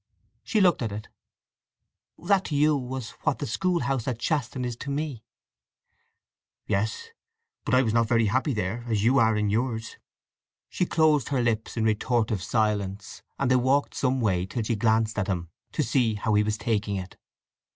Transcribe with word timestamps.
She 0.43 0.61
looked 0.61 0.81
at 0.81 0.91
it. 0.91 1.09
"That 2.17 2.45
to 2.45 2.55
you 2.55 2.75
was 2.75 3.11
what 3.21 3.37
the 3.37 3.45
school 3.45 3.81
house 3.81 4.07
at 4.07 4.19
Shaston 4.19 4.65
is 4.65 4.75
to 4.77 4.89
me." 4.89 5.23
"Yes; 6.65 7.09
but 7.65 7.75
I 7.75 7.83
was 7.83 7.93
not 7.93 8.07
very 8.07 8.25
happy 8.25 8.55
there 8.55 8.83
as 8.87 9.03
you 9.03 9.19
are 9.19 9.37
in 9.37 9.51
yours." 9.51 9.97
She 10.69 10.87
closed 10.87 11.29
her 11.29 11.39
lips 11.43 11.77
in 11.77 11.83
retortive 11.83 12.41
silence, 12.41 13.21
and 13.37 13.51
they 13.51 13.55
walked 13.57 13.93
some 13.93 14.19
way 14.19 14.47
till 14.47 14.63
she 14.63 14.75
glanced 14.75 15.19
at 15.19 15.27
him 15.27 15.49
to 15.73 15.83
see 15.83 16.15
how 16.15 16.33
he 16.33 16.41
was 16.41 16.57
taking 16.57 16.95
it. 16.95 17.15